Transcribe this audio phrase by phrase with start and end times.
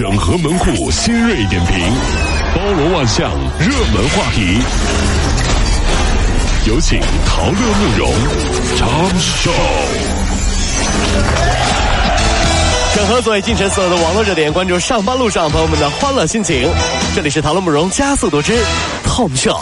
[0.00, 1.78] 整合门户新锐点评，
[2.56, 4.58] 包罗万象，热门话题。
[6.66, 8.10] 有请陶乐慕容
[8.78, 8.88] 长
[9.20, 9.50] 寿。
[12.94, 16.66] 整合最近晨所有的网络热点，关注上班路上朋友们的欢乐心情。
[17.14, 18.54] 这里是陶乐慕容加速度之
[19.06, 19.54] Tom Show。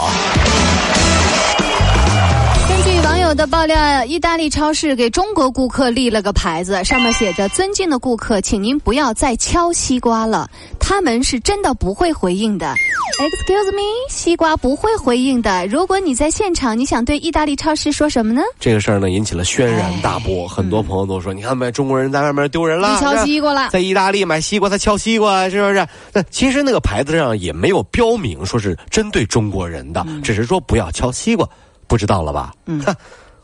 [3.29, 12.73] 根据网友的爆料，意大利超市给中国顾客立了个牌子，上面写着：“尊敬的顾客，请您不要再敲西瓜了，他们是真的不会回应的。”
[13.21, 15.67] Excuse me，西瓜不会回应的。
[15.67, 18.41] 如果你在现场，你想对意大利超市说什么呢？
[18.59, 31.47] 这个事儿呢，引起了轩然大波，很多朋友都说：“你看没，中国人在外面丢人了，你敲西瓜了，在意大利买西瓜，他敲西瓜，是不是？”那其实那个牌子上也没有标明说是针对中国人的，只是说不要敲西瓜，
[31.89, 32.53] 不知道了吧？
[32.67, 32.81] 嗯，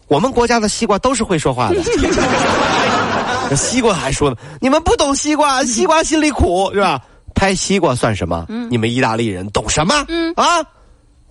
[0.08, 1.76] 我们国家的西瓜都是会说话的。
[3.58, 7.02] 西瓜还说呢，你们不懂西瓜，西瓜心里苦，是吧？
[7.34, 8.45] 拍西瓜算什么？
[8.70, 9.94] 你们意大利人懂什么？
[10.36, 10.64] 啊，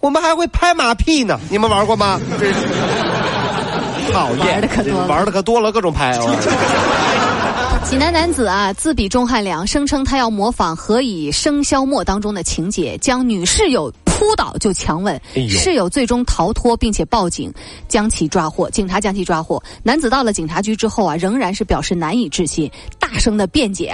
[0.00, 2.20] 我们还会拍马屁呢，你们玩过吗？
[4.12, 6.16] 讨厌，玩的可多，玩的可多了，各种拍。
[7.84, 17.52] 济南男子啊，自比钟汉良，声称他要模仿《何以笙箫默》当中的情节，将女室友扑倒就强吻，室友最终逃脱，并且报警
[17.88, 18.70] 将其抓获。
[18.70, 19.60] 警察将其抓获。
[19.82, 22.70] 男子到了警察局之后啊，仍然是表示难以置信，
[23.00, 23.92] 大声的辩解：“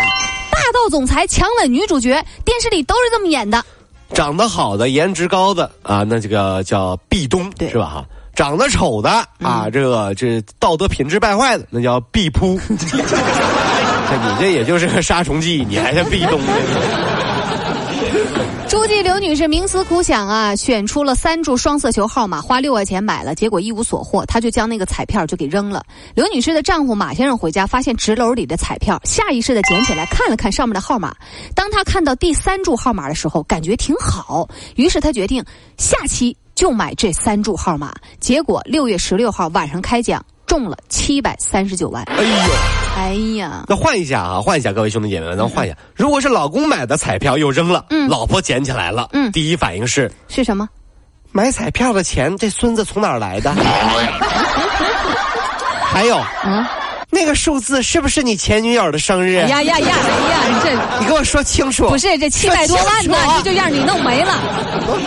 [0.52, 3.64] 霸道总裁强吻女主角，电视里都是这么演的。
[4.12, 7.86] 长得好的、颜值高的啊，那这个叫壁咚，是吧？
[7.86, 8.04] 哈，
[8.34, 9.08] 长得丑的
[9.41, 12.60] 啊，这个这道德品质败坏的，那叫壁扑。
[12.68, 16.38] 你这也就是个杀虫剂，你还是壁咚。
[18.69, 25.83] 诸暨刘女士冥思苦想啊，选出了三注双色球号码，花六块钱买了，结果一无所获，她就将那个彩票就给扔了。
[26.14, 31.14] 刘女士的丈夫马先生回家，发现纸篓里的彩票，下意识的捡起来看了看上面的号码。
[31.55, 35.44] 当他看到第三注号码的时候，感觉挺好，于是他决定
[35.77, 37.92] 下期就买这三注号码。
[38.21, 42.03] 结果六月十六号晚上开奖，中了七百三十九万。
[42.06, 42.28] 哎呦！
[42.97, 45.77] 哎呀，那换一下啊，换一下，各位兄弟姐妹们，咱换一下。
[45.94, 50.69] 如果是老公买的彩票又扔了，嗯，老婆捡起来了，嗯，第一反应是是什么？
[51.31, 53.55] 买彩票的钱，这孙子从哪儿来的？
[55.87, 56.66] 还有，嗯，
[57.10, 59.34] 那个数字是不是你前女友的生日？
[59.34, 59.78] 呀呀呀！
[59.81, 59.88] 哎
[60.31, 61.88] 呀，这你给我说清楚。
[61.88, 64.32] 不是这七百多万呢，这就让你弄没了。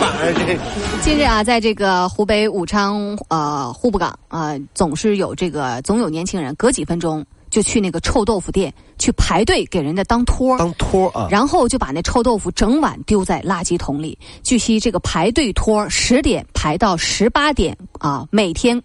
[0.00, 1.00] 意儿这。
[1.02, 7.24] 近日啊，在这个湖北武昌呃户部港啊，总是有这个总有年轻人隔几分钟。
[7.50, 14.18] 就去那个臭豆腐店去排队给人家当托当托啊，然后就把那臭豆腐整碗丢在垃圾桶里。
[14.42, 18.82] 据悉，这个排队托十点排到十八点啊，每天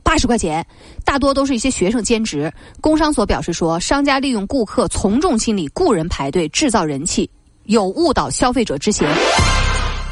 [0.00, 0.66] 八十块钱，
[1.04, 2.52] 大多都是一些学生兼职。
[2.80, 7.30] 工商所表示说，商家利用顾客从众心理雇人排队制造人气，
[7.64, 9.08] 有误导消费者之嫌。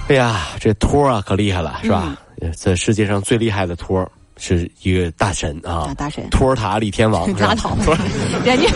[0.09, 2.17] 哎呀，这托啊可厉害了，是吧？
[2.57, 4.09] 这世界上最厉害的托。
[4.39, 7.77] 是一个大神啊，大神托尔塔李天王， 拉倒，
[8.45, 8.69] 人家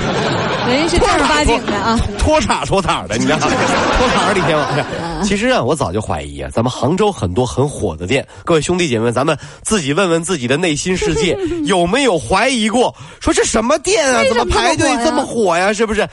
[0.68, 3.46] 人家是正儿八经的啊，托塔托塔的，你知道吗？
[3.98, 5.24] 托塔李天王。
[5.24, 12.94] 其实啊，我早就怀疑啊，咱们杭州很多很火的店，各位兄弟姐妹，咱们自己问问自己的内心世界， 有没有怀疑过？
[13.20, 15.72] 说这什么店啊，怎么排队这么火呀？
[15.72, 16.06] 是不是？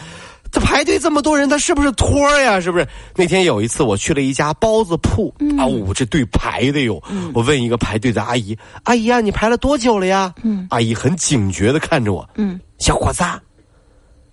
[0.52, 2.60] 这排队这么多人，他是不是托呀？
[2.60, 2.88] 是不是？
[3.16, 7.02] 那天有一次我去了一家包子铺，啊，我这队排的哟。
[7.34, 13.24] 我问一个排队的阿姨：“阿姨啊，你排了多久了呀？”嗯阿姨很警觉的看着我：“嗯，小伙子，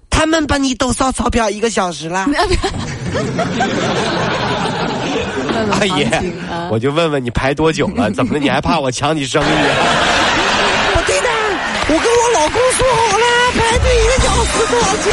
[0.08, 2.26] 他们把你都烧钞票一个小时了？
[5.72, 6.06] ”阿姨，
[6.70, 8.10] 我就问问你排多久了？
[8.12, 8.38] 怎么的？
[8.40, 9.46] 你还怕我抢你生意？
[10.94, 11.28] 不对的，
[11.88, 15.12] 我跟我老公说好了，排队一个小时多少钱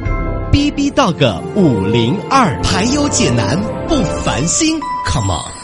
[0.51, 3.57] B B Dog 五零二，排忧解难
[3.87, 4.77] 不烦心
[5.07, 5.60] ，Come on。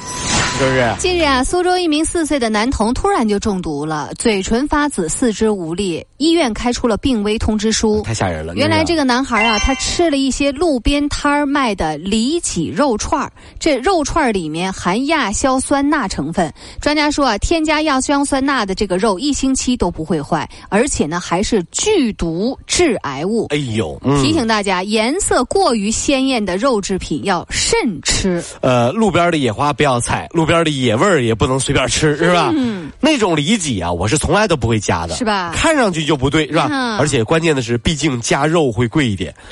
[0.58, 0.96] 是不是？
[0.98, 8.02] 近日啊，苏州一名四岁的男童突然就中毒了，嘴唇发紫，四肢无力，医院开出了病危通知书。
[8.02, 8.56] 太吓人了！
[8.56, 16.52] 原来这个个男孩啊，他吃了一些路边摊儿卖的里脊肉串儿，这肉串儿里面含亚硝酸钠成分。
[16.82, 23.46] 专家说啊，添加亚硝酸钠的这个肉一星期都不会坏，而且呢还是剧毒致癌物。
[23.50, 28.44] 哎呦，嗯提醒大家，颜色过于鲜艳的肉制品要慎吃。
[28.62, 32.52] 呃，路边的野花不要采，路边的野味儿也不能随便吃， 是吧？
[32.56, 36.68] 嗯，那种里脊啊，我是从来都不会加的，是吧看上去就不对，是吧？
[36.72, 39.32] 嗯而且关键的是，毕竟加肉会贵一点。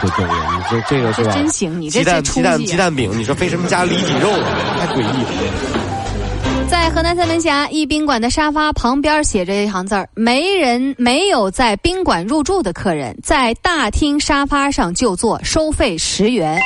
[0.00, 1.32] 对对对，你说这个是吧？
[1.32, 2.64] 真行，你这鸡蛋鸡蛋。
[2.64, 4.46] 鸡蛋饼，你说为什么加里脊肉啊？
[4.78, 5.30] 太诡异了。
[6.70, 16.60] 在河南三门峡一宾馆的沙发旁边写着一行字儿：“没人没有在宾馆入住的客人，在大厅沙发上就坐，收费十元。”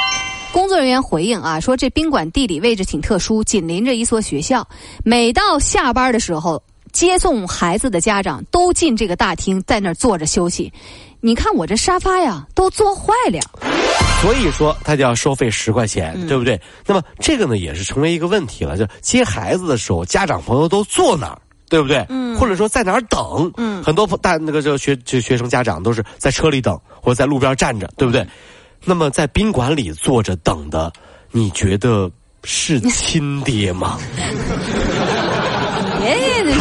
[0.55, 4.65] 工作人员回应啊，说这宾馆地理位置挺特殊，紧邻着一所学校，
[5.03, 6.63] 每到下班的时候，
[6.93, 10.73] 接送孩子的家长都进这个大厅，在那儿坐着休息。
[11.21, 13.41] 你看我这沙发呀，都坐坏了。
[14.23, 16.61] 所以说，他就要收费十块钱，嗯对不对？
[16.87, 18.79] 那么这个呢，也是成为一个问题了。
[18.79, 21.39] 就接孩子的时候，家长朋友都坐哪儿？
[21.69, 22.07] 对不对？
[22.11, 23.51] 嗯，或者说在哪儿等？
[23.57, 28.25] 嗯很多大那个就学就学生家长都是在车里等，或者在路边站着，对不对？
[28.85, 30.93] 那么在宾馆里坐着等的，
[31.31, 32.11] 你觉得
[32.45, 33.99] 是 亲爹吗？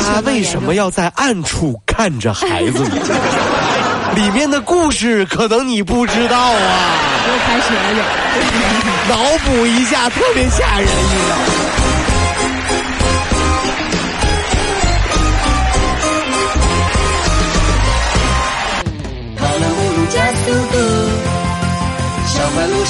[0.06, 2.96] 他为什么要在暗处看着孩子呢？
[4.16, 6.96] 里面的故事可能你不知道啊。
[7.28, 8.06] 又开始了？
[9.10, 11.36] 脑补一下，特别吓人，你知道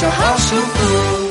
[0.01, 1.22] 好舒服。